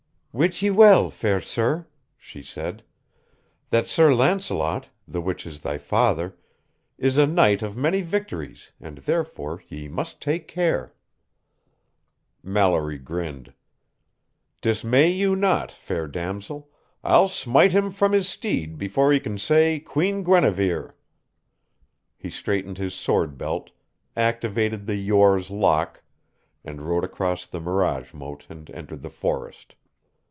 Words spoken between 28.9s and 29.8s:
the forest.